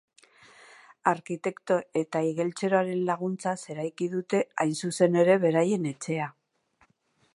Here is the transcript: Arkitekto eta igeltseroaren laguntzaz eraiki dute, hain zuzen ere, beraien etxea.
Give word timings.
Arkitekto 1.11 1.77
eta 2.01 2.21
igeltseroaren 2.29 3.03
laguntzaz 3.11 3.55
eraiki 3.75 4.09
dute, 4.17 4.41
hain 4.65 4.75
zuzen 4.85 5.19
ere, 5.25 5.37
beraien 5.45 5.87
etxea. 5.95 6.31